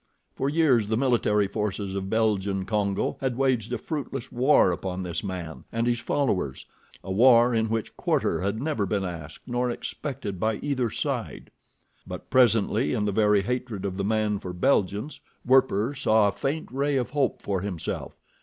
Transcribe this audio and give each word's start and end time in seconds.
For 0.33 0.49
years 0.49 0.87
the 0.87 0.97
military 0.97 1.47
forces 1.47 1.93
of 1.93 2.09
Belgian 2.09 2.65
Congo 2.65 3.17
had 3.21 3.37
waged 3.37 3.71
a 3.71 3.77
fruitless 3.77 4.31
war 4.31 4.71
upon 4.71 5.03
this 5.03 5.23
man 5.23 5.63
and 5.71 5.85
his 5.85 5.99
followers—a 5.99 7.11
war 7.11 7.53
in 7.53 7.69
which 7.69 7.95
quarter 7.97 8.41
had 8.41 8.59
never 8.59 8.87
been 8.87 9.05
asked 9.05 9.47
nor 9.47 9.69
expected 9.69 10.39
by 10.39 10.55
either 10.55 10.89
side. 10.89 11.51
But 12.07 12.31
presently 12.31 12.93
in 12.93 13.05
the 13.05 13.11
very 13.11 13.43
hatred 13.43 13.85
of 13.85 13.95
the 13.97 14.03
man 14.03 14.39
for 14.39 14.53
Belgians, 14.53 15.19
Werper 15.45 15.93
saw 15.93 16.29
a 16.29 16.31
faint 16.31 16.71
ray 16.71 16.97
of 16.97 17.11
hope 17.11 17.43
for 17.43 17.61
himself. 17.61 18.15